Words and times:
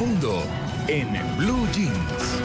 Mundo 0.00 0.42
en 0.88 1.08
Blue 1.36 1.66
Jeans. 1.74 2.40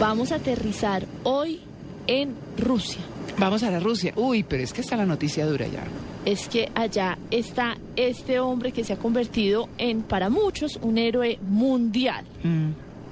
Vamos 0.00 0.32
a 0.32 0.36
aterrizar 0.36 1.06
hoy 1.22 1.60
en 2.08 2.34
Rusia. 2.58 3.00
Vamos 3.38 3.62
a 3.62 3.70
la 3.70 3.78
Rusia. 3.78 4.12
Uy, 4.16 4.42
pero 4.42 4.64
es 4.64 4.72
que 4.72 4.80
está 4.80 4.96
la 4.96 5.06
noticia 5.06 5.46
dura 5.46 5.68
ya. 5.68 5.84
Es 6.24 6.48
que 6.48 6.72
allá 6.74 7.16
está 7.30 7.78
este 7.94 8.40
hombre 8.40 8.72
que 8.72 8.82
se 8.82 8.94
ha 8.94 8.96
convertido 8.96 9.68
en, 9.78 10.02
para 10.02 10.28
muchos, 10.28 10.80
un 10.82 10.98
héroe 10.98 11.38
mundial. 11.40 12.24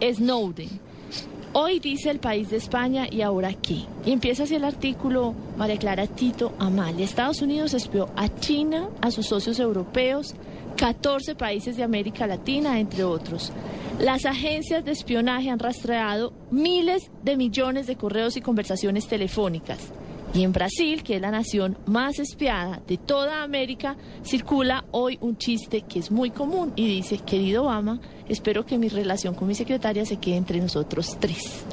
Snowden. 0.00 0.91
Hoy 1.54 1.80
dice 1.80 2.08
el 2.08 2.18
país 2.18 2.48
de 2.48 2.56
España 2.56 3.06
y 3.10 3.20
ahora 3.20 3.52
qué. 3.52 3.84
Y 4.06 4.12
empieza 4.12 4.44
así 4.44 4.54
el 4.54 4.64
artículo 4.64 5.34
María 5.58 5.76
Clara 5.76 6.06
Tito 6.06 6.54
Amalia. 6.58 7.04
Estados 7.04 7.42
Unidos 7.42 7.74
espió 7.74 8.08
a 8.16 8.34
China, 8.40 8.88
a 9.02 9.10
sus 9.10 9.26
socios 9.26 9.60
europeos, 9.60 10.34
14 10.78 11.34
países 11.34 11.76
de 11.76 11.82
América 11.82 12.26
Latina, 12.26 12.80
entre 12.80 13.04
otros. 13.04 13.52
Las 13.98 14.24
agencias 14.24 14.82
de 14.86 14.92
espionaje 14.92 15.50
han 15.50 15.58
rastreado 15.58 16.32
miles 16.50 17.10
de 17.22 17.36
millones 17.36 17.86
de 17.86 17.96
correos 17.96 18.38
y 18.38 18.40
conversaciones 18.40 19.06
telefónicas. 19.06 19.92
Y 20.34 20.44
en 20.44 20.52
Brasil, 20.52 21.02
que 21.02 21.16
es 21.16 21.20
la 21.20 21.30
nación 21.30 21.76
más 21.84 22.18
espiada 22.18 22.80
de 22.86 22.96
toda 22.96 23.42
América, 23.42 23.96
circula 24.24 24.84
hoy 24.90 25.18
un 25.20 25.36
chiste 25.36 25.82
que 25.82 25.98
es 25.98 26.10
muy 26.10 26.30
común 26.30 26.72
y 26.74 26.86
dice, 26.86 27.18
querido 27.18 27.64
Obama, 27.64 28.00
espero 28.28 28.64
que 28.64 28.78
mi 28.78 28.88
relación 28.88 29.34
con 29.34 29.46
mi 29.46 29.54
secretaria 29.54 30.06
se 30.06 30.16
quede 30.16 30.36
entre 30.36 30.58
nosotros 30.58 31.18
tres. 31.20 31.64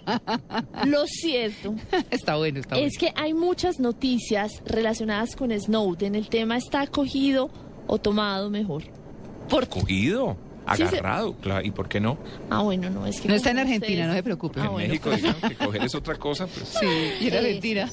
Lo 0.84 1.06
cierto 1.06 1.74
Está 2.10 2.36
bueno, 2.36 2.60
está 2.60 2.74
bueno. 2.74 2.88
es 2.88 2.98
que 2.98 3.12
hay 3.14 3.32
muchas 3.32 3.78
noticias 3.78 4.52
relacionadas 4.66 5.34
con 5.34 5.58
Snowden. 5.58 6.14
El 6.14 6.28
tema 6.28 6.58
está 6.58 6.86
cogido 6.86 7.50
o 7.86 7.98
tomado 7.98 8.50
mejor. 8.50 8.82
Por... 9.48 9.66
Cogido, 9.68 10.36
Sí, 10.76 10.82
se- 10.86 10.98
agarrado, 10.98 11.34
claro, 11.34 11.64
¿y 11.66 11.70
por 11.70 11.88
qué 11.88 12.00
no? 12.00 12.18
Ah, 12.50 12.62
bueno, 12.62 12.90
no, 12.90 13.06
es 13.06 13.20
que... 13.20 13.28
No 13.28 13.34
está 13.34 13.50
en 13.50 13.58
Argentina, 13.58 14.06
no 14.06 14.12
se 14.12 14.18
ustedes- 14.18 14.22
preocupe. 14.24 14.60
Ah, 14.60 14.64
en 14.66 14.72
bueno. 14.72 14.88
México, 14.88 15.10
dijeron 15.10 15.36
que 15.48 15.54
coger 15.56 15.82
es 15.84 15.94
otra 15.94 16.14
cosa, 16.16 16.46
pues. 16.46 16.68
Sí, 16.80 16.86
y 17.20 17.28
en 17.28 17.34
Argentina. 17.34 17.90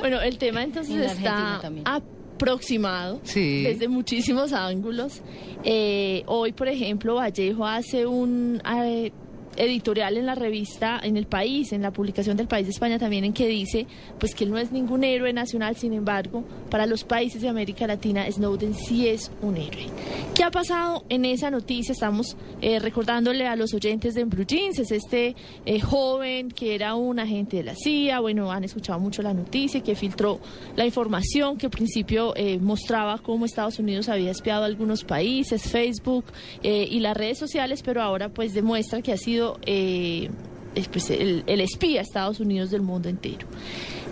Bueno, 0.00 0.20
el 0.20 0.38
tema 0.38 0.62
entonces 0.62 0.94
En 0.94 1.02
está 1.02 1.60
aproximado 1.84 3.20
Sí. 3.24 3.62
desde 3.62 3.88
muchísimos 3.88 4.52
ángulos. 4.52 5.20
Eh, 5.64 6.24
hoy, 6.26 6.52
por 6.52 6.68
ejemplo, 6.68 7.14
Vallejo 7.16 7.66
hace 7.66 8.04
un 8.06 8.60
eh, 8.84 9.12
editorial 9.56 10.16
en 10.16 10.26
la 10.26 10.34
revista, 10.34 11.00
en 11.02 11.16
el 11.16 11.26
país, 11.26 11.72
en 11.72 11.82
la 11.82 11.90
publicación 11.90 12.36
del 12.36 12.48
País 12.48 12.66
de 12.66 12.72
España 12.72 12.98
también, 12.98 13.24
en 13.24 13.32
que 13.32 13.48
dice 13.48 13.86
pues 14.18 14.34
que 14.34 14.44
él 14.44 14.50
no 14.50 14.58
es 14.58 14.72
ningún 14.72 15.04
héroe 15.04 15.32
nacional, 15.32 15.76
sin 15.76 15.92
embargo, 15.92 16.44
para 16.70 16.86
los 16.86 17.04
países 17.04 17.42
de 17.42 17.48
América 17.48 17.86
Latina, 17.86 18.30
Snowden 18.30 18.74
sí 18.74 19.08
es 19.08 19.30
un 19.42 19.56
héroe. 19.56 19.86
¿Qué 20.34 20.44
ha 20.44 20.50
pasado 20.50 21.04
en 21.08 21.24
esa 21.24 21.50
noticia? 21.50 21.92
Estamos 21.92 22.36
eh, 22.60 22.78
recordándole 22.78 23.46
a 23.46 23.56
los 23.56 23.74
oyentes 23.74 24.14
de 24.14 24.24
Blue 24.24 24.46
Jeans, 24.46 24.78
es 24.78 24.90
este 24.90 25.36
eh, 25.66 25.80
joven 25.80 26.50
que 26.50 26.74
era 26.74 26.94
un 26.94 27.18
agente 27.18 27.58
de 27.58 27.62
la 27.64 27.74
CIA, 27.74 28.20
bueno, 28.20 28.50
han 28.50 28.64
escuchado 28.64 28.98
mucho 28.98 29.22
la 29.22 29.34
noticia, 29.34 29.82
que 29.82 29.94
filtró 29.94 30.40
la 30.76 30.86
información 30.86 31.58
que 31.58 31.66
al 31.66 31.70
principio 31.70 32.32
eh, 32.36 32.58
mostraba 32.58 33.18
cómo 33.18 33.44
Estados 33.44 33.78
Unidos 33.78 34.08
había 34.08 34.30
espiado 34.30 34.62
a 34.62 34.66
algunos 34.66 35.04
países, 35.04 35.62
Facebook 35.62 36.24
eh, 36.62 36.86
y 36.90 37.00
las 37.00 37.16
redes 37.16 37.38
sociales, 37.38 37.82
pero 37.82 38.02
ahora 38.02 38.28
pues 38.28 38.54
demuestra 38.54 39.02
que 39.02 39.12
ha 39.12 39.16
sido 39.16 39.41
eh, 39.66 40.30
el, 40.74 41.44
el 41.46 41.60
espía 41.60 41.96
de 41.96 42.02
Estados 42.02 42.40
Unidos 42.40 42.70
del 42.70 42.82
mundo 42.82 43.08
entero. 43.08 43.46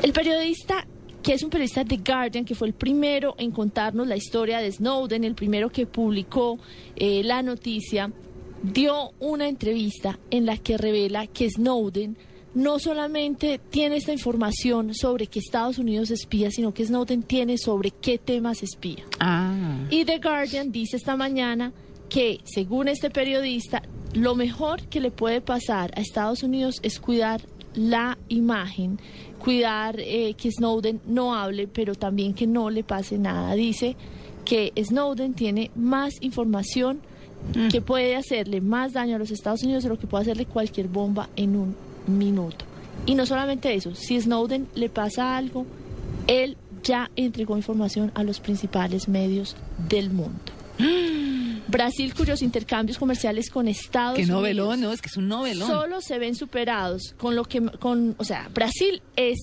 El 0.03 0.13
periodista 0.13 0.87
que 1.23 1.35
es 1.35 1.43
un 1.43 1.51
periodista 1.51 1.85
de 1.85 1.99
Guardian, 1.99 2.45
que 2.45 2.55
fue 2.55 2.69
el 2.69 2.75
primero 2.75 3.35
en 3.39 3.51
contarnos 3.51 4.07
la 4.07 4.17
historia 4.17 4.59
de 4.59 4.73
Snowden, 4.73 5.25
el 5.25 5.35
primero 5.35 5.71
que 5.71 5.87
publicó 5.87 6.59
eh, 6.97 7.23
la 7.23 7.43
noticia, 7.43 8.11
dio 8.63 9.13
una 9.21 9.49
entrevista 9.49 10.19
en 10.31 10.47
la 10.47 10.57
que 10.57 10.79
revela 10.79 11.27
que 11.27 11.51
Snowden 11.51 12.17
no 12.55 12.79
solamente 12.79 13.61
tiene 13.71 13.97
esta 13.97 14.13
información 14.13 14.95
sobre 14.95 15.27
que 15.29 15.39
Estados 15.39 15.79
Unidos 15.79 16.11
espía, 16.11 16.51
sino 16.51 16.75
que 16.75 16.85
Snowden 16.85 17.23
tiene 17.23 17.59
sobre 17.59 17.91
qué 17.91 18.19
temas 18.19 18.63
espía. 18.63 19.05
Ah. 19.21 19.87
Y 19.89 20.05
The 20.05 20.19
Guardian 20.19 20.73
dice 20.73 20.97
esta 20.97 21.17
mañana 21.17 21.73
que, 22.09 22.41
según 22.45 22.89
este 22.89 23.09
periodista, 23.09 23.83
lo 24.15 24.35
mejor 24.35 24.83
que 24.83 25.01
le 25.01 25.11
puede 25.11 25.41
pasar 25.41 25.93
a 25.97 26.01
Estados 26.01 26.43
Unidos 26.43 26.81
es 26.83 27.01
cuidar 27.01 27.41
la 27.75 28.19
imagen, 28.29 28.99
cuidar 29.39 29.97
eh, 30.01 30.35
que 30.35 30.51
Snowden 30.51 31.01
no 31.07 31.35
hable, 31.35 31.69
pero 31.69 31.95
también 31.95 32.35
que 32.35 32.47
no 32.47 32.71
le 32.71 32.83
pase 32.83 33.19
nada. 33.19 33.55
Dice 33.55 33.97
que 34.45 34.73
Snowden 34.77 35.35
tiene 35.35 35.71
más 35.77 36.15
información 36.21 37.01
que 37.71 37.81
puede 37.81 38.17
hacerle 38.17 38.61
más 38.61 38.93
daño 38.93 39.17
a 39.17 39.19
los 39.19 39.31
Estados 39.31 39.63
Unidos 39.63 39.83
de 39.85 39.89
lo 39.89 39.99
que 39.99 40.07
puede 40.07 40.23
hacerle 40.23 40.45
cualquier 40.45 40.89
bomba 40.89 41.31
en 41.37 41.57
un 41.57 41.75
minuto. 42.07 42.67
Y 43.07 43.15
no 43.15 43.25
solamente 43.25 43.75
eso, 43.75 43.95
si 43.95 44.21
Snowden 44.21 44.69
le 44.75 44.91
pasa 44.91 45.39
algo, 45.39 45.65
él 46.27 46.59
ya 46.83 47.11
entregó 47.17 47.57
información 47.57 48.13
a 48.15 48.25
los 48.25 48.41
principales 48.41 49.09
medios 49.09 49.57
del 49.89 50.11
mundo. 50.11 50.53
Brasil, 51.71 52.13
cuyos 52.15 52.43
intercambios 52.43 52.99
comerciales 52.99 53.51
con 53.51 53.69
Estados 53.69 54.17
Qué 54.17 54.23
Unidos 54.23 54.37
novelón, 54.41 54.81
¿no? 54.81 54.93
Es 54.93 55.01
que 55.01 55.09
es 55.09 55.17
un 55.17 55.29
novelón. 55.29 55.69
solo 55.69 56.01
se 56.01 56.19
ven 56.19 56.35
superados 56.35 57.15
con 57.19 57.35
lo 57.37 57.45
que 57.45 57.61
con 57.63 58.15
o 58.19 58.25
sea 58.25 58.49
Brasil 58.53 59.03
es 59.17 59.39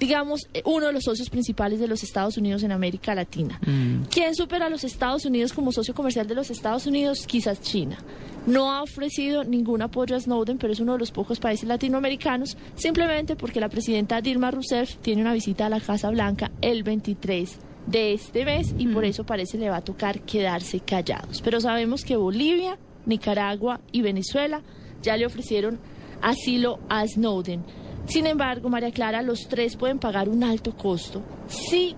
digamos 0.00 0.42
uno 0.64 0.86
de 0.86 0.92
los 0.92 1.02
socios 1.04 1.28
principales 1.28 1.80
de 1.80 1.88
los 1.88 2.04
Estados 2.04 2.36
Unidos 2.36 2.62
en 2.62 2.70
América 2.72 3.14
Latina 3.16 3.58
Mm. 3.66 4.04
quién 4.10 4.34
supera 4.36 4.66
a 4.66 4.70
los 4.70 4.84
Estados 4.84 5.24
Unidos 5.24 5.52
como 5.52 5.72
socio 5.72 5.92
comercial 5.94 6.26
de 6.28 6.34
los 6.36 6.50
Estados 6.50 6.86
Unidos 6.86 7.24
quizás 7.26 7.60
China 7.60 7.98
no 8.46 8.70
ha 8.72 8.82
ofrecido 8.82 9.42
ningún 9.44 9.82
apoyo 9.82 10.14
a 10.14 10.20
Snowden 10.20 10.56
pero 10.58 10.72
es 10.72 10.78
uno 10.80 10.92
de 10.92 11.00
los 11.00 11.10
pocos 11.10 11.40
países 11.40 11.68
latinoamericanos 11.68 12.56
simplemente 12.76 13.34
porque 13.34 13.58
la 13.60 13.68
presidenta 13.68 14.20
Dilma 14.20 14.52
Rousseff 14.52 14.96
tiene 15.02 15.20
una 15.22 15.32
visita 15.32 15.66
a 15.66 15.68
la 15.68 15.80
Casa 15.80 16.10
Blanca 16.10 16.52
el 16.60 16.84
23 16.84 17.58
de 17.90 18.12
este 18.12 18.44
mes 18.44 18.74
y 18.78 18.86
por 18.88 19.04
eso 19.04 19.24
parece 19.24 19.58
le 19.58 19.70
va 19.70 19.76
a 19.78 19.80
tocar 19.84 20.20
quedarse 20.20 20.80
callados 20.80 21.40
pero 21.42 21.60
sabemos 21.60 22.04
que 22.04 22.16
Bolivia 22.16 22.76
Nicaragua 23.06 23.80
y 23.92 24.02
Venezuela 24.02 24.62
ya 25.02 25.16
le 25.16 25.24
ofrecieron 25.26 25.78
asilo 26.20 26.80
a 26.88 27.06
Snowden. 27.06 27.62
Sin 28.06 28.26
embargo, 28.26 28.68
María 28.68 28.90
Clara, 28.90 29.22
los 29.22 29.48
tres 29.48 29.76
pueden 29.76 29.98
pagar 29.98 30.28
un 30.28 30.42
alto 30.42 30.76
costo 30.76 31.22
si 31.46 31.94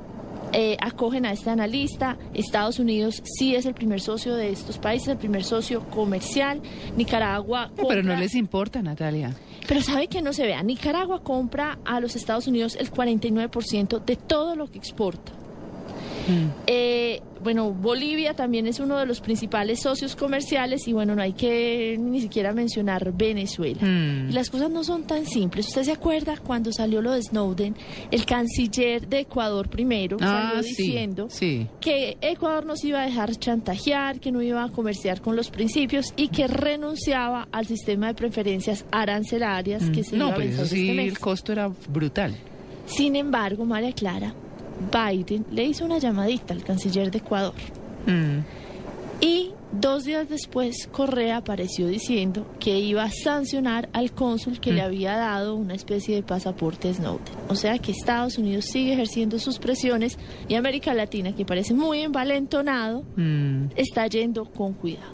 eh, 0.53 0.77
acogen 0.81 1.25
a 1.25 1.33
este 1.33 1.51
analista. 1.51 2.19
Estados 2.35 2.79
Unidos 2.79 3.23
sí 3.25 3.55
es 3.55 3.65
el 3.67 3.75
primer 3.75 4.01
socio 4.01 4.35
de 4.35 4.51
estos 4.51 4.79
países, 4.79 5.09
el 5.09 5.17
primer 5.19 5.43
socio 5.45 5.81
comercial. 5.89 6.61
Nicaragua. 6.97 7.71
No, 7.77 7.87
pero 7.89 8.03
no 8.03 8.11
compra- 8.13 8.19
les 8.21 8.35
importa, 8.35 8.83
Natalia. 8.83 9.35
Pero 9.67 9.81
sabe 9.83 10.09
que 10.09 10.21
no 10.21 10.33
se 10.33 10.45
vea. 10.45 10.63
Nicaragua 10.63 11.23
compra 11.23 11.79
a 11.85 12.01
los 12.01 12.15
Estados 12.17 12.47
Unidos 12.47 12.77
el 12.79 12.91
49% 12.93 14.05
de 14.05 14.17
todo 14.17 14.55
lo 14.57 14.67
que 14.71 14.79
exporta. 14.79 15.33
Eh, 16.67 17.21
bueno, 17.43 17.71
Bolivia 17.73 18.35
también 18.35 18.67
es 18.67 18.81
uno 18.81 18.99
de 18.99 19.07
los 19.07 19.21
principales 19.21 19.81
socios 19.81 20.15
comerciales 20.15 20.87
y 20.87 20.93
bueno, 20.93 21.15
no 21.15 21.23
hay 21.23 21.33
que 21.33 21.97
ni 21.99 22.21
siquiera 22.21 22.53
mencionar 22.53 23.13
Venezuela. 23.17 23.81
Mm. 23.81 24.31
Las 24.33 24.51
cosas 24.51 24.71
no 24.71 24.85
son 24.85 25.05
tan 25.05 25.25
simples. 25.27 25.69
¿Usted 25.69 25.85
se 25.85 25.93
acuerda 25.93 26.37
cuando 26.37 26.71
salió 26.73 27.01
lo 27.01 27.13
de 27.13 27.23
Snowden? 27.23 27.75
El 28.11 28.27
canciller 28.27 29.09
de 29.09 29.21
Ecuador 29.21 29.69
primero 29.71 30.19
Ah, 30.21 30.51
salió 30.51 30.63
sí, 30.63 30.69
diciendo 30.83 31.27
sí. 31.31 31.67
que 31.81 32.19
Ecuador 32.21 32.67
no 32.67 32.77
se 32.77 32.89
iba 32.89 33.01
a 33.03 33.07
dejar 33.07 33.35
chantajear, 33.37 34.21
que 34.21 34.31
no 34.33 34.43
iba 34.43 34.63
a 34.63 34.69
comerciar 34.69 35.23
con 35.23 35.35
los 35.35 35.51
principios 35.51 36.13
y 36.17 36.29
que 36.29 36.47
renunciaba 36.47 37.49
al 37.53 37.67
sistema 37.67 38.09
de 38.09 38.15
preferencias 38.15 38.85
arancelarias 38.93 39.89
que 39.91 40.05
se 40.05 40.17
Mm. 40.17 40.19
no, 40.19 40.27
iba 40.27 40.35
a 40.35 40.39
pero 40.39 40.51
eso 40.51 40.63
este 40.65 40.77
sí, 40.77 40.93
mes. 40.93 41.09
el 41.09 41.19
costo 41.19 41.53
era 41.53 41.71
brutal. 41.89 42.35
Sin 42.87 43.17
embargo, 43.17 43.65
María 43.65 43.93
Clara, 43.93 44.35
Biden 44.93 45.45
le 45.51 45.65
hizo 45.65 45.85
una 45.85 45.99
llamadita 45.99 46.55
al 46.55 46.63
canciller 46.65 47.11
de 47.11 47.19
Ecuador 47.19 47.55
Mm. 48.07 48.41
y 49.21 49.51
Dos 49.73 50.03
días 50.03 50.29
después, 50.29 50.89
Correa 50.91 51.37
apareció 51.37 51.87
diciendo 51.87 52.45
que 52.59 52.81
iba 52.81 53.05
a 53.05 53.11
sancionar 53.13 53.89
al 53.93 54.11
cónsul 54.11 54.59
que 54.59 54.73
le 54.73 54.83
había 54.83 55.15
dado 55.17 55.55
una 55.55 55.75
especie 55.75 56.17
de 56.17 56.25
pasaporte 56.25 56.93
Snowden. 56.93 57.33
O 57.49 57.55
sea 57.55 57.79
que 57.79 57.93
Estados 57.93 58.37
Unidos 58.37 58.65
sigue 58.65 58.95
ejerciendo 58.95 59.39
sus 59.39 59.61
presiones 59.61 60.19
y 60.49 60.57
América 60.57 60.93
Latina, 60.93 61.37
que 61.37 61.45
parece 61.45 61.73
muy 61.73 62.01
envalentonado, 62.01 63.05
Mm. 63.15 63.67
está 63.77 64.09
yendo 64.09 64.45
con 64.47 64.73
cuidado. 64.73 65.13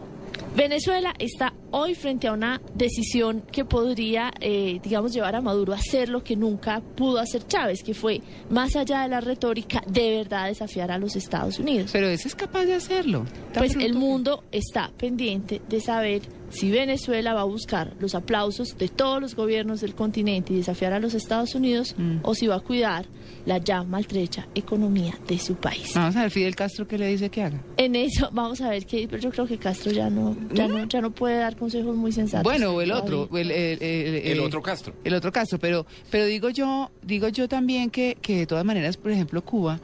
Venezuela 0.56 1.12
está 1.18 1.52
hoy 1.70 1.94
frente 1.94 2.28
a 2.28 2.32
una 2.32 2.60
decisión 2.74 3.42
que 3.52 3.64
podría, 3.64 4.32
eh, 4.40 4.80
digamos, 4.82 5.12
llevar 5.12 5.34
a 5.36 5.40
Maduro 5.40 5.72
a 5.72 5.76
hacer 5.76 6.08
lo 6.08 6.22
que 6.22 6.36
nunca 6.36 6.80
pudo 6.80 7.18
hacer 7.18 7.46
Chávez, 7.46 7.82
que 7.82 7.94
fue, 7.94 8.20
más 8.50 8.76
allá 8.76 9.02
de 9.02 9.08
la 9.08 9.20
retórica, 9.20 9.82
de 9.86 10.16
verdad 10.18 10.46
desafiar 10.48 10.90
a 10.90 10.98
los 10.98 11.16
Estados 11.16 11.58
Unidos. 11.58 11.90
Pero 11.92 12.08
ese 12.08 12.28
es 12.28 12.34
capaz 12.34 12.64
de 12.64 12.74
hacerlo. 12.74 13.24
Pues 13.54 13.74
el 13.76 13.94
mundo 13.94 14.44
está 14.52 14.90
pendiente 14.96 15.60
de 15.68 15.80
saber 15.80 16.22
si 16.48 16.70
Venezuela 16.70 17.34
va 17.34 17.40
a 17.40 17.44
buscar 17.44 17.94
los 17.98 18.14
aplausos 18.14 18.78
de 18.78 18.88
todos 18.88 19.20
los 19.20 19.34
gobiernos 19.34 19.80
del 19.80 19.94
continente 19.96 20.52
y 20.52 20.56
desafiar 20.56 20.92
a 20.92 21.00
los 21.00 21.14
Estados 21.14 21.54
Unidos 21.56 21.94
Mm. 21.98 22.18
o 22.22 22.34
si 22.36 22.46
va 22.46 22.56
a 22.56 22.60
cuidar 22.60 23.06
la 23.46 23.58
ya 23.58 23.82
maltrecha 23.82 24.46
economía 24.54 25.14
de 25.26 25.38
su 25.40 25.56
país. 25.56 25.92
Vamos 25.94 26.14
a 26.16 26.22
ver 26.22 26.30
Fidel 26.30 26.54
Castro 26.54 26.86
qué 26.86 26.98
le 26.98 27.08
dice 27.08 27.30
que 27.30 27.42
haga. 27.42 27.60
En 27.76 27.96
eso 27.96 28.28
vamos 28.32 28.60
a 28.60 28.70
ver 28.70 28.86
qué, 28.86 29.06
pero 29.08 29.20
yo 29.20 29.30
creo 29.30 29.46
que 29.46 29.58
Castro 29.58 29.90
ya 29.90 30.08
no, 30.08 30.36
ya 30.52 30.68
no, 30.68 30.84
ya 30.84 31.00
no 31.00 31.10
puede 31.10 31.38
dar 31.38 31.55
consejos 31.56 31.96
muy 31.96 32.12
sensatos. 32.12 32.44
Bueno, 32.44 32.70
o 32.72 32.80
el 32.80 32.92
otro, 32.92 33.28
o 33.30 33.38
el, 33.38 33.50
el- 33.50 33.82
el- 33.82 34.14
El 34.26 34.40
otro 34.40 34.62
Castro. 34.62 34.94
El 35.04 35.14
otro 35.14 35.32
Castro, 35.32 35.58
pero, 35.58 35.86
pero 36.10 36.24
digo 36.26 36.50
yo, 36.50 36.90
digo 37.02 37.28
yo 37.28 37.48
también 37.48 37.90
que, 37.90 38.16
que 38.20 38.36
de 38.38 38.46
todas 38.46 38.64
maneras, 38.64 38.96
por 38.96 39.10
ejemplo, 39.12 39.42
Cuba, 39.44 39.80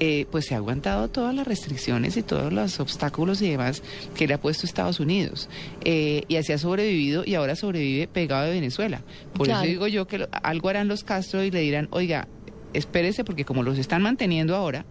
eh, 0.00 0.26
pues 0.30 0.46
se 0.46 0.54
ha 0.54 0.58
aguantado 0.58 1.08
todas 1.08 1.34
las 1.34 1.46
restricciones 1.46 2.16
y 2.16 2.22
todos 2.22 2.52
los 2.52 2.78
obstáculos 2.78 3.42
y 3.42 3.50
demás 3.50 3.82
que 4.14 4.28
le 4.28 4.34
ha 4.34 4.40
puesto 4.40 4.64
Estados 4.64 5.00
Unidos. 5.00 5.48
Eh, 5.84 6.22
y 6.28 6.36
así 6.36 6.52
ha 6.52 6.58
sobrevivido 6.58 7.24
y 7.26 7.34
ahora 7.34 7.56
sobrevive 7.56 8.06
pegado 8.06 8.44
de 8.46 8.52
Venezuela. 8.52 9.02
Por 9.34 9.46
Claro. 9.48 9.62
eso 9.62 9.68
digo 9.70 9.86
yo 9.88 10.06
que 10.06 10.18
lo- 10.18 10.28
algo 10.30 10.68
harán 10.68 10.86
los 10.86 11.02
Castro 11.02 11.42
y 11.42 11.50
le 11.50 11.60
dirán, 11.60 11.88
oiga, 11.90 12.28
espérese 12.74 13.24
porque 13.24 13.44
como 13.44 13.62
los 13.64 13.76
están 13.76 14.02
manteniendo 14.02 14.54
ahora, 14.54 14.84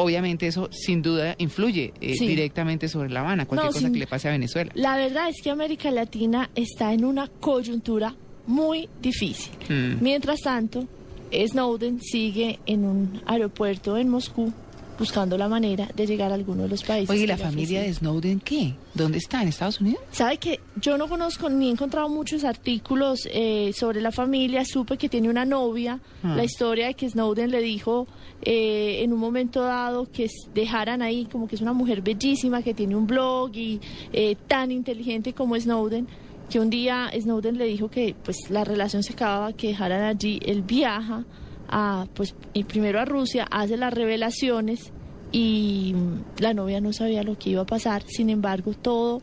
obviamente 0.00 0.46
eso 0.46 0.68
sin 0.72 1.02
duda 1.02 1.34
influye 1.38 1.92
eh, 2.00 2.14
Sí. 2.16 2.26
directamente 2.26 2.88
sobre 2.88 3.10
La 3.10 3.20
Habana, 3.20 3.46
cualquier 3.46 3.66
No, 3.70 3.72
cosa 3.72 3.86
sin- 3.86 3.92
que 3.92 3.98
le 3.98 4.06
pase 4.06 4.28
a 4.28 4.30
Venezuela. 4.32 4.70
La 4.74 4.96
verdad 4.96 5.28
es 5.28 5.42
que 5.42 5.50
América 5.50 5.90
Latina 5.90 6.50
está 6.54 6.92
en 6.92 7.04
una 7.04 7.26
coyuntura 7.28 8.14
muy 8.46 8.88
difícil. 9.02 9.52
Mm. 9.68 10.02
Mientras 10.02 10.40
tanto, 10.40 10.86
Snowden 11.32 12.00
sigue 12.00 12.58
en 12.66 12.84
un 12.84 13.20
aeropuerto 13.26 13.96
en 13.98 14.08
Moscú 14.08 14.52
buscando 14.98 15.38
la 15.38 15.48
manera 15.48 15.88
de 15.94 16.06
llegar 16.06 16.32
a 16.32 16.34
alguno 16.34 16.64
de 16.64 16.68
los 16.68 16.82
países. 16.82 17.10
Oye, 17.10 17.22
¿y 17.22 17.26
la 17.26 17.36
familia 17.36 17.82
de. 17.82 17.94
Snowden 17.94 18.40
qué? 18.40 18.74
¿Dónde 18.94 19.18
está? 19.18 19.42
¿En 19.42 19.48
Estados 19.48 19.80
Unidos? 19.80 20.00
Sabe 20.10 20.38
que 20.38 20.60
yo 20.76 20.98
no 20.98 21.08
conozco 21.08 21.48
ni 21.48 21.68
he 21.68 21.70
encontrado 21.70 22.08
muchos 22.08 22.44
artículos 22.44 23.28
eh, 23.32 23.72
sobre 23.74 24.00
la 24.00 24.10
familia. 24.10 24.64
Supe 24.64 24.96
que 24.96 25.08
tiene 25.08 25.30
una 25.30 25.44
novia. 25.44 26.00
Ah. 26.22 26.34
La 26.36 26.44
historia 26.44 26.88
de 26.88 26.94
que 26.94 27.08
Snowden 27.08 27.50
le 27.50 27.60
dijo 27.60 28.06
eh, 28.42 29.02
en 29.02 29.12
un 29.12 29.20
momento 29.20 29.62
dado 29.62 30.10
que 30.10 30.28
dejaran 30.54 31.02
ahí, 31.02 31.26
como 31.30 31.48
que 31.48 31.56
es 31.56 31.62
una 31.62 31.72
mujer 31.72 32.02
bellísima, 32.02 32.62
que 32.62 32.74
tiene 32.74 32.96
un 32.96 33.06
blog 33.06 33.54
y 33.54 33.80
eh, 34.12 34.36
tan 34.46 34.70
inteligente 34.70 35.32
como 35.32 35.58
Snowden, 35.58 36.08
que 36.50 36.60
un 36.60 36.70
día 36.70 37.10
Snowden 37.18 37.58
le 37.58 37.66
dijo 37.66 37.88
que 37.88 38.14
pues 38.24 38.50
la 38.50 38.64
relación 38.64 39.02
se 39.02 39.12
acababa, 39.12 39.52
que 39.52 39.68
dejaran 39.68 40.02
allí. 40.02 40.40
Él 40.44 40.62
viaja 40.62 41.24
a, 41.68 42.06
pues, 42.14 42.34
y 42.54 42.64
primero 42.64 43.00
a 43.00 43.04
Rusia, 43.04 43.46
hace 43.50 43.76
las 43.76 43.92
revelaciones 43.92 44.92
y 45.32 45.94
la 46.38 46.54
novia 46.54 46.80
no 46.80 46.92
sabía 46.92 47.22
lo 47.22 47.38
que 47.38 47.50
iba 47.50 47.62
a 47.62 47.66
pasar. 47.66 48.02
Sin 48.06 48.30
embargo, 48.30 48.72
todo 48.72 49.20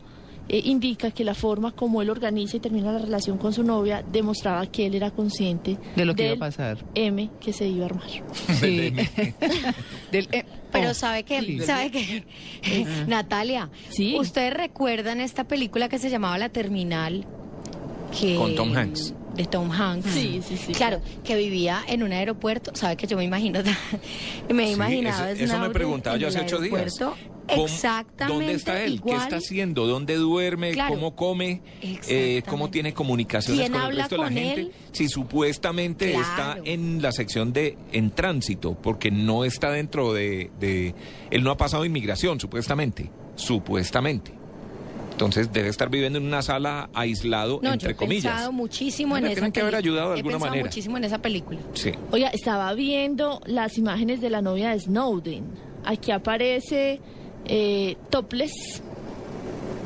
eh, 0.48 0.60
indica 0.64 1.10
que 1.10 1.24
la 1.24 1.34
forma 1.34 1.72
como 1.72 2.00
él 2.02 2.10
organiza 2.10 2.56
y 2.56 2.60
termina 2.60 2.92
la 2.92 3.00
relación 3.00 3.36
con 3.38 3.52
su 3.52 3.64
novia 3.64 4.04
demostraba 4.12 4.64
que 4.66 4.86
él 4.86 4.94
era 4.94 5.10
consciente 5.10 5.76
De 5.96 6.04
lo 6.04 6.14
que 6.14 6.22
iba 6.22 6.28
a 6.28 6.30
del 6.34 6.38
pasar. 6.38 6.78
M 6.94 7.28
que 7.40 7.52
se 7.52 7.66
iba 7.66 7.84
a 7.86 7.88
armar. 7.88 8.06
Sí. 8.60 8.92
Del- 10.12 10.28
eh, 10.30 10.44
Pero 10.70 10.90
oh, 10.90 10.94
sabe 10.94 11.24
que, 11.24 11.40
sí. 11.40 11.58
sabe 11.60 11.90
que, 11.90 12.24
Natalia, 13.08 13.68
Sí. 13.90 14.14
¿ustedes 14.16 14.54
recuerdan 14.54 15.20
esta 15.20 15.42
película 15.44 15.88
que 15.88 15.98
se 15.98 16.10
llamaba 16.10 16.38
La 16.38 16.48
Terminal? 16.50 17.26
Que, 18.18 18.36
Con 18.36 18.54
Tom 18.54 18.72
Hanks. 18.76 19.12
De 19.36 19.44
Tom 19.44 19.70
Hanks. 19.70 20.10
Sí, 20.10 20.40
sí, 20.46 20.56
sí. 20.56 20.72
Claro, 20.72 21.00
que 21.24 21.36
vivía 21.36 21.82
en 21.88 22.02
un 22.02 22.12
aeropuerto. 22.12 22.70
Sabe 22.74 22.96
que 22.96 23.06
yo 23.06 23.16
me 23.16 23.24
imagino, 23.24 23.60
me 24.52 24.64
he 24.68 24.72
imaginado. 24.72 25.26
eso, 25.28 25.44
eso 25.44 25.58
me 25.58 25.70
preguntaba 25.70 26.16
yo 26.16 26.28
hace 26.28 26.40
ocho 26.40 26.58
días. 26.60 26.74
aeropuerto, 26.74 27.16
¿Cómo- 27.48 27.64
Exactamente. 27.66 28.34
¿Dónde 28.40 28.52
está 28.54 28.82
él? 28.82 28.94
Igual. 28.94 29.18
¿Qué 29.18 29.22
está 29.24 29.36
haciendo? 29.36 29.86
¿Dónde 29.86 30.16
duerme? 30.16 30.72
Claro. 30.72 30.94
¿Cómo 30.94 31.14
come? 31.14 31.60
Eh. 31.80 32.42
¿Cómo 32.48 32.70
tiene 32.70 32.92
comunicaciones 32.92 33.60
¿Quién 33.68 33.72
con 33.72 33.90
el 33.90 33.96
resto 33.96 34.16
de 34.16 34.18
la 34.20 34.24
con 34.26 34.34
gente? 34.34 34.60
él? 34.62 34.72
Si 34.90 35.08
supuestamente 35.08 36.12
Claro. 36.12 36.26
está 36.28 36.58
en 36.64 37.00
la 37.02 37.12
sección 37.12 37.52
de 37.52 37.78
en 37.92 38.10
tránsito, 38.10 38.74
porque 38.74 39.10
no 39.12 39.44
está 39.44 39.70
dentro 39.70 40.12
de, 40.12 40.50
de... 40.58 40.94
Él 41.30 41.44
no 41.44 41.52
ha 41.52 41.56
pasado 41.56 41.84
inmigración, 41.84 42.40
supuestamente. 42.40 43.10
Supuestamente. 43.36 44.32
Entonces 45.16 45.50
debe 45.50 45.70
estar 45.70 45.88
viviendo 45.88 46.18
en 46.18 46.26
una 46.26 46.42
sala 46.42 46.90
aislado, 46.92 47.58
No, 47.62 47.72
entre 47.72 47.88
yo 47.88 47.92
he 47.92 47.96
comillas. 47.96 48.24
pensado 48.34 48.52
muchísimo 48.52 49.14
No, 49.14 49.18
en 49.20 49.24
esa 49.24 49.34
tienen 49.36 49.52
que 49.52 49.60
haber 49.62 49.74
ayudado 49.76 50.10
de 50.10 50.16
He 50.16 50.18
alguna 50.18 50.34
pensado 50.34 50.50
manera. 50.50 50.66
muchísimo 50.68 50.96
en 50.98 51.04
esa 51.04 51.18
película. 51.22 51.58
Sí. 51.72 51.92
Oiga, 52.10 52.28
estaba 52.28 52.74
viendo 52.74 53.40
las 53.46 53.78
imágenes 53.78 54.20
de 54.20 54.28
la 54.28 54.42
novia 54.42 54.70
de 54.72 54.80
Snowden. 54.80 55.44
Aquí 55.86 56.10
aparece 56.10 57.00
eh, 57.46 57.96
topless. 58.10 58.82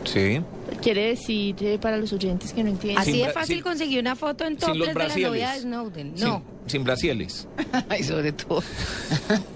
Sí. 0.05 0.41
Quiere 0.83 1.09
decir, 1.09 1.55
eh, 1.61 1.79
para 1.81 1.97
los 1.97 2.13
oyentes 2.13 2.53
que 2.53 2.65
no 2.65 2.71
entienden. 2.71 2.99
Así 2.99 3.13
Sin 3.13 3.21
de 3.21 3.27
bra- 3.29 3.33
fácil 3.33 3.55
sin- 3.57 3.63
conseguí 3.63 3.99
una 3.99 4.17
foto 4.17 4.45
en 4.45 4.57
topless 4.57 4.95
de 4.95 4.95
la 4.95 5.29
novia 5.29 5.51
de. 5.53 5.61
Snowden. 5.61 6.17
Sin- 6.19 6.27
No. 6.29 6.43
Sin, 6.67 6.85
brasieles. 6.85 7.49
Ay, 7.89 8.03
sobre 8.05 8.33
todo. 8.33 8.63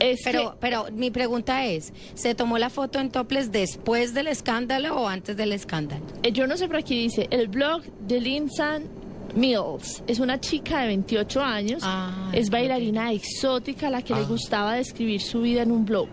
Es 0.00 0.20
Pero, 0.24 0.52
que- 0.52 0.56
pero 0.60 0.86
mi 0.92 1.10
pregunta 1.10 1.64
es, 1.66 1.92
¿se 2.14 2.34
tomó 2.34 2.58
la 2.58 2.70
foto 2.70 2.98
en 2.98 3.10
topless 3.10 3.52
después 3.52 4.14
del 4.14 4.26
escándalo 4.26 4.96
o 4.96 5.08
antes 5.08 5.36
del 5.36 5.52
escándalo? 5.52 6.04
Eh, 6.22 6.32
Yo 6.32 6.46
no 6.46 6.56
sé 6.56 6.66
por 6.66 6.76
aquí 6.76 6.96
dice, 6.98 7.28
el 7.30 7.48
blog 7.48 7.82
de 8.00 8.20
Linsan 8.20 8.84
Mills. 9.36 10.02
Es 10.06 10.18
una 10.20 10.38
chica 10.40 10.80
de 10.82 10.88
28 10.88 11.40
años. 11.42 11.82
Ah, 11.84 12.30
es 12.32 12.50
bailarina 12.50 13.12
exótica 13.12 13.88
a 13.88 13.90
la 13.90 14.02
que 14.02 14.14
le 14.14 14.22
gustaba 14.24 14.74
describir 14.74 15.20
su 15.20 15.40
vida 15.40 15.62
en 15.62 15.72
un 15.72 15.84
blog. 15.84 16.08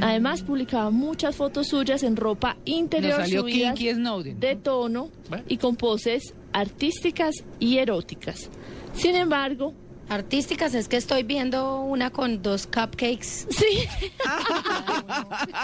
Además, 0.00 0.42
publicaba 0.42 0.90
muchas 0.90 1.36
fotos 1.36 1.68
suyas 1.68 2.02
en 2.02 2.16
ropa 2.16 2.56
interior, 2.64 3.20
salió 3.20 3.42
subidas 3.42 3.74
kinky 3.78 3.94
Snowden. 3.94 4.40
de 4.40 4.56
tono 4.56 5.10
Bueno. 5.28 5.44
y 5.48 5.58
con 5.58 5.76
poses 5.76 6.34
artísticas 6.52 7.36
y 7.60 7.78
eróticas. 7.78 8.50
Sin 8.94 9.14
embargo, 9.14 9.74
Artísticas, 10.08 10.74
es 10.74 10.86
que 10.88 10.96
estoy 10.96 11.22
viendo 11.24 11.80
una 11.80 12.10
con 12.10 12.42
dos 12.42 12.66
cupcakes. 12.66 13.46
sí, 13.50 13.88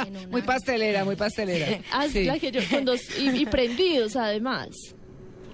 En 0.06 0.16
una- 0.16 0.28
Muy 0.28 0.42
pastelera, 0.42 1.04
muy 1.04 1.16
pastelera. 1.16 1.78
Sí. 2.12 2.24
la 2.24 2.38
que 2.38 2.50
yo 2.50 2.60
con 2.70 2.84
dos 2.84 3.00
y, 3.18 3.28
y 3.42 3.46
prendidos 3.46 4.16
además. 4.16 4.68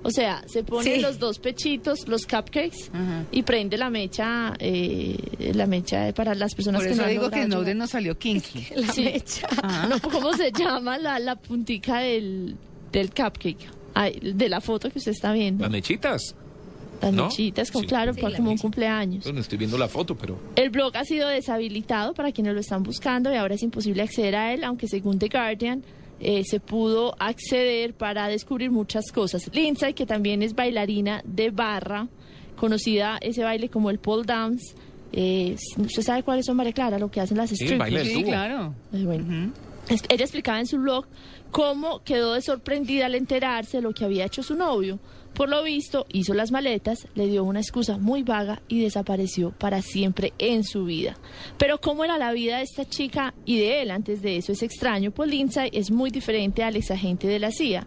O 0.05 0.11
sea, 0.13 0.45
se 0.47 0.63
ponen 0.63 0.95
Sí. 0.95 1.01
los 1.01 1.19
dos 1.19 1.41
pechitos, 1.41 2.07
los 2.07 2.23
cupcakes 2.25 2.89
Ajá. 2.93 3.25
y 3.33 3.43
prende 3.43 3.77
la 3.77 3.91
mecha, 3.91 4.55
eh, 4.61 5.17
la 5.55 5.67
mecha 5.67 6.05
de- 6.05 6.13
para 6.13 6.35
las 6.37 6.55
personas 6.55 6.81
Por 6.81 6.87
que 6.87 6.93
eso 6.93 7.03
no 7.03 7.07
han 7.09 7.11
digo 7.11 7.23
que 7.25 7.31
logrado 7.31 7.47
Snowden 7.49 7.67
llegar. 7.67 7.77
no 7.77 7.87
salió 7.89 8.17
kinky. 8.19 8.67
La 8.77 8.93
Sí. 8.93 9.05
mecha. 9.05 9.49
No, 9.89 10.01
¿cómo 10.01 10.33
se 10.35 10.53
llama 10.53 10.99
la, 10.99 11.19
la 11.19 11.35
puntica 11.37 11.99
del, 11.99 12.57
del 12.93 13.09
cupcake? 13.11 13.69
Ay, 13.95 14.21
de 14.23 14.49
la 14.49 14.61
foto 14.61 14.89
que 14.89 14.99
usted 14.99 15.11
está 15.13 15.33
viendo. 15.33 15.63
Las 15.65 15.73
mechitas. 15.73 16.37
Las 17.01 17.13
¿no? 17.15 17.25
mechitas, 17.27 17.71
con, 17.71 17.83
Sí. 17.83 17.87
claro, 17.89 18.13
Sí, 18.15 18.21
como 18.21 18.51
un 18.51 18.59
cumpleaños. 18.59 19.25
Bueno, 19.25 19.41
estoy 19.41 19.57
viendo 19.59 19.79
la 19.79 19.89
foto, 19.89 20.17
pero... 20.17 20.39
El 20.57 20.71
blog 20.71 20.97
ha 20.97 21.05
sido 21.05 21.29
deshabilitado 21.29 22.13
para 22.15 22.33
quienes 22.33 22.55
lo 22.55 22.61
están 22.61 22.83
buscando 22.83 23.33
y 23.33 23.37
ahora 23.37 23.55
es 23.55 23.63
imposible 23.63 24.03
acceder 24.03 24.35
a 24.35 24.53
él, 24.53 24.65
aunque 24.65 24.89
según 24.89 25.19
The 25.19 25.29
Guardian 25.29 25.83
eh, 26.21 26.43
se 26.45 26.59
pudo 26.59 27.15
acceder 27.21 27.95
para 27.95 28.27
descubrir 28.27 28.73
muchas 28.73 29.13
cosas. 29.13 29.49
Lindsay, 29.55 29.95
que 29.95 30.05
también 30.07 30.43
es 30.43 30.55
bailarina 30.55 31.23
de 31.25 31.51
barra, 31.51 32.09
conocida 32.57 33.19
ese 33.21 33.45
baile 33.45 33.69
como 33.69 33.91
el 33.91 33.99
pole 34.01 34.25
dance. 34.27 34.75
eh, 35.13 35.57
¿Usted 35.77 36.03
sabe 36.03 36.23
cuáles 36.25 36.45
son, 36.47 36.57
María 36.57 36.73
Clara? 36.73 36.99
Lo 36.99 37.11
que 37.11 37.21
hacen 37.21 37.37
las 37.37 37.51
Sí, 37.51 37.65
del 37.67 38.07
Sí, 38.07 38.15
tubo. 38.15 38.25
claro. 38.27 38.75
Eh, 38.93 39.05
bueno. 39.05 39.53
Es- 39.89 40.03
Ella 40.09 40.25
explicaba 40.25 40.59
en 40.59 40.67
su 40.67 40.77
blog 40.79 41.07
cómo 41.51 42.01
quedó 42.03 42.35
de 42.35 42.43
sorprendida 42.43 43.07
al 43.07 43.15
enterarse 43.15 43.79
de 43.79 43.83
lo 43.85 43.93
que 43.95 44.05
había 44.05 44.27
hecho 44.27 44.43
su 44.43 44.55
novio. 44.55 44.99
Por 45.39 45.49
lo 45.51 45.63
visto, 45.63 46.05
hizo 46.13 46.35
las 46.35 46.51
maletas, 46.51 47.07
le 47.15 47.29
dio 47.29 47.45
una 47.45 47.61
excusa 47.61 47.97
muy 47.97 48.25
vaga 48.25 48.61
y 48.67 48.81
desapareció 48.81 49.53
para 49.53 49.83
siempre 49.83 50.33
en 50.39 50.65
su 50.65 50.85
vida. 50.85 51.17
Pero 51.59 51.81
cómo 51.81 52.03
era 52.03 52.19
la 52.19 52.33
vida 52.33 52.57
de 52.57 52.65
esta 52.65 52.85
chica 52.85 53.33
y 53.45 53.57
de 53.57 53.83
él 53.83 53.93
antes 53.93 54.21
de 54.21 54.37
eso 54.37 54.51
es 54.51 54.65
extraño, 54.65 55.13
pues 55.13 55.31
Lindsay 55.31 55.71
es 55.73 55.93
muy 55.93 56.11
diferente 56.11 56.65
al 56.65 56.75
exagente 56.75 57.29
de 57.29 57.39
la 57.39 57.53
CIA. 57.53 57.87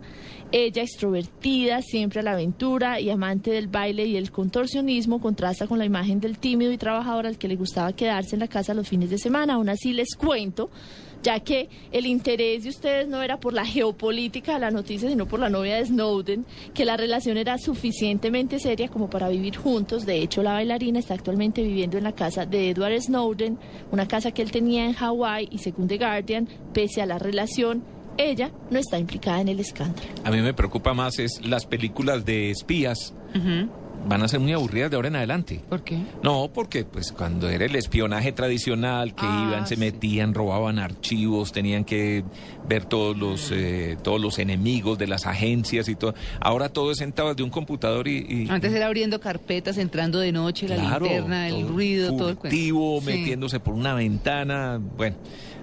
Ella, 0.54 0.82
extrovertida, 0.82 1.82
siempre 1.82 2.22
a 2.22 2.24
la 2.24 2.32
aventura 2.32 3.02
y 3.02 3.10
amante 3.10 3.52
del 3.52 3.68
baile 3.68 4.06
y 4.06 4.16
el 4.16 4.32
contorsionismo, 4.32 5.20
contrasta 5.20 5.68
con 5.68 5.78
la 5.78 5.84
imagen 5.84 6.22
del 6.22 6.38
tímido 6.38 6.72
y 6.72 6.78
trabajador 6.78 7.28
al 7.28 7.38
que 7.38 7.50
le 7.50 7.58
gustaba 7.58 7.92
quedarse 7.92 8.38
en 8.38 8.40
la 8.40 8.48
casa 8.48 8.74
los 8.74 8.88
fines 8.88 9.10
de 9.10 9.18
semana. 9.18 9.56
Aún 9.56 9.68
así 9.68 9.92
les 9.92 10.16
cuento 10.16 10.70
ya 11.24 11.40
que 11.40 11.70
el 11.92 12.06
interés 12.06 12.64
de 12.64 12.70
ustedes 12.70 13.08
no 13.08 13.22
era 13.22 13.40
por 13.40 13.54
la 13.54 13.66
geopolítica 13.66 14.54
de 14.54 14.60
la 14.60 14.72
noticia, 14.72 15.10
sino 15.10 15.28
por 15.28 15.40
la 15.40 15.50
novia 15.50 15.76
de 15.76 15.86
Snowden, 15.86 16.46
que 16.74 16.86
la 16.86 16.98
relación 16.98 17.38
era 17.38 17.58
suficientemente 17.58 18.60
seria 18.60 18.88
como 18.88 19.10
para 19.10 19.30
vivir 19.30 19.58
juntos. 19.58 20.06
De 20.06 20.18
hecho, 20.18 20.44
la 20.44 20.54
bailarina 20.54 21.00
está 21.00 21.14
actualmente 21.14 21.62
viviendo 21.62 21.98
en 21.98 22.04
la 22.04 22.14
casa 22.14 22.46
de 22.46 22.70
Edward 22.70 23.02
Snowden, 23.02 23.58
una 23.92 24.08
casa 24.08 24.32
que 24.32 24.42
él 24.42 24.52
tenía 24.52 24.86
en 24.86 24.94
Hawái 24.94 25.50
y 25.52 25.60
según 25.60 25.88
The 25.88 25.98
Guardian, 25.98 26.48
pese 26.74 27.02
a 27.02 27.06
la 27.06 27.20
relación, 27.20 27.84
ella 28.18 28.52
no 28.70 28.80
está 28.80 29.00
implicada 29.00 29.42
en 29.42 29.50
el 29.50 29.60
escándalo. 29.60 30.08
A 30.24 30.32
mí 30.32 30.42
me 30.42 30.54
preocupa 30.54 30.94
más 30.94 31.20
es 31.20 31.42
las 31.46 31.66
películas 31.66 32.26
de 32.26 32.52
espías. 32.52 33.14
Van 34.04 34.24
a 34.24 34.28
ser 34.28 34.40
muy 34.40 34.52
aburridas 34.52 34.90
de 34.90 34.96
ahora 34.96 35.10
en 35.10 35.16
adelante. 35.16 35.62
¿Por 35.70 35.84
qué? 35.84 36.00
No, 36.24 36.50
porque 36.54 36.84
pues 36.86 37.12
cuando 37.12 37.50
era 37.50 37.66
el 37.66 37.76
espionaje 37.76 38.32
tradicional, 38.32 39.14
que 39.14 39.26
Ah, 39.26 39.46
iban, 39.48 39.68
se 39.68 39.76
sí. 39.76 39.80
metían, 39.80 40.34
robaban 40.34 40.80
archivos, 40.80 41.52
tenían 41.52 41.86
que 41.86 42.24
ver 42.68 42.86
todos 42.86 43.16
los 43.16 43.52
eh, 43.54 43.98
todos 44.04 44.20
los 44.20 44.40
enemigos 44.40 44.98
de 44.98 45.08
las 45.08 45.28
agencias 45.28 45.88
y 45.88 45.96
todo. 45.96 46.16
Ahora 46.40 46.70
todo 46.70 46.92
es 46.92 46.98
sentado 46.98 47.30
desde 47.30 47.44
un 47.44 47.52
computador 47.52 48.08
y, 48.08 48.18
y- 48.28 48.48
Antes 48.50 48.74
era 48.74 48.88
abriendo 48.88 49.20
carpetas, 49.20 49.78
entrando 49.78 50.20
de 50.20 50.32
noche, 50.32 50.68
la 50.68 50.76
Claro, 50.76 51.06
linterna, 51.06 51.48
el 51.48 51.68
ruido, 51.68 52.16
todo 52.18 52.30
el 52.32 52.38
cuento. 52.38 52.58
Sí. 52.58 53.06
metiéndose 53.06 53.60
por 53.60 53.76
una 53.76 53.94
ventana. 53.94 54.80
Bueno, 54.98 55.16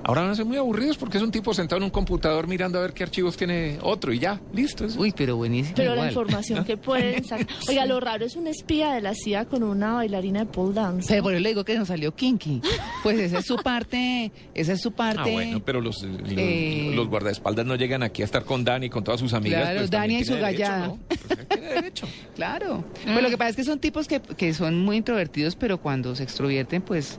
ahora 0.05 0.23
van 0.23 0.31
a 0.31 0.35
ser 0.35 0.45
muy 0.45 0.57
aburridos 0.57 0.97
porque 0.97 1.17
es 1.19 1.23
un 1.23 1.31
tipo 1.31 1.53
sentado 1.55 1.79
en 1.79 1.85
un 1.85 1.91
computador 1.91 2.47
mirando 2.47 2.79
a 2.79 2.83
ver 2.83 2.93
qué 2.93 3.03
archivos 3.03 3.37
tiene 3.37 3.79
otro 3.83 4.13
y 4.13 4.19
ya, 4.19 4.41
listo. 4.53 4.85
eso. 4.85 5.01
Uy, 5.01 5.13
pero 5.17 5.37
buenísimo. 5.37 5.75
Pero 5.77 5.95
la 5.95 6.07
información 6.09 6.65
que 6.65 6.77
pueden 6.79 7.25
sacar. 7.25 7.47
Oiga, 7.69 7.87
lo 7.87 8.01
raro 8.01 8.25
es 8.25 8.37
un 8.37 8.47
espía 8.47 8.93
de 8.93 9.01
la 9.01 9.15
CIA 9.15 9.45
con 9.47 9.63
una 9.63 9.95
bailarina 9.95 10.41
de 10.41 10.47
pole 10.47 10.75
dance. 10.75 11.09
Pero 11.09 11.23
por 11.23 11.33
eso 11.35 11.43
le 11.43 11.49
digo 11.51 11.65
que 11.65 11.77
nos 11.79 11.89
salió 11.89 12.15
kinky. 12.15 12.61
Pues 13.03 13.19
esa 13.19 13.39
es 13.39 13.47
su 13.47 13.57
parte, 13.63 14.31
esa 14.55 14.73
es 14.73 14.81
su 14.81 14.93
parte. 14.93 15.21
Ah, 15.31 15.33
bueno, 15.33 15.61
pero 15.65 15.81
los, 15.81 16.03
los, 16.03 16.21
Eh. 16.37 16.93
los 16.95 17.09
guardaespaldas 17.09 17.67
no 17.67 17.75
llegan 17.77 18.03
aquí 18.03 18.23
a 18.23 18.25
estar 18.25 18.45
con 18.45 18.65
Dani, 18.65 18.89
con 18.89 19.05
todas 19.05 19.21
sus 19.21 19.33
amigas. 19.35 19.63
Claro, 19.63 19.79
pues, 19.81 19.91
Dani 19.91 20.17
y 20.19 20.25
su 20.25 20.35
derecho, 20.35 20.43
gallada. 20.59 20.87
¿no? 20.89 20.99
Pues, 21.09 21.49
tiene 21.49 21.67
derecho. 21.75 22.07
Claro. 22.35 22.85
Pues 23.05 23.23
lo 23.23 23.29
que 23.31 23.37
pasa 23.39 23.51
es 23.51 23.57
que 23.57 23.65
son 23.65 23.79
tipos 23.79 24.07
que, 24.09 24.21
que 24.21 24.55
son 24.55 24.81
muy 24.81 24.97
introvertidos, 24.97 25.57
pero 25.57 25.79
cuando 25.79 26.15
se 26.17 26.23
extrovierten, 26.23 26.83
pues, 26.83 27.19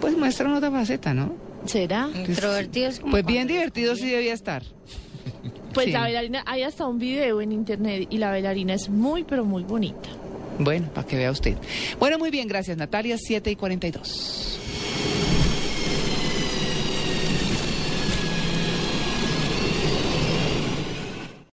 pues 0.00 0.16
muestran 0.16 0.52
otra 0.52 0.70
faceta, 0.70 1.14
¿no? 1.14 1.34
¿Será? 1.66 2.08
Introvertidos 2.14 3.00
como 3.00 3.12
Pues 3.12 3.26
bien 3.26 3.46
divertido 3.46 3.94
sí 3.96 4.08
debía 4.08 4.32
estar. 4.34 4.62
Pues 5.74 5.86
Sí. 5.86 5.92
la 5.92 6.00
bailarina, 6.00 6.42
hay 6.46 6.62
hasta 6.62 6.86
un 6.86 6.98
video 6.98 7.40
en 7.40 7.52
internet 7.52 8.06
y 8.10 8.18
la 8.18 8.30
bailarina 8.30 8.74
es 8.74 8.88
muy, 8.88 9.24
pero 9.24 9.44
muy 9.44 9.62
bonita. 9.64 10.08
Bueno, 10.58 10.88
para 10.92 11.06
que 11.06 11.16
vea 11.16 11.30
usted. 11.30 11.56
Bueno, 12.00 12.18
muy 12.18 12.30
bien, 12.30 12.48
gracias 12.48 12.76
Natalia, 12.76 13.16
7 13.18 13.50
y 13.50 13.54
42. 13.56 14.47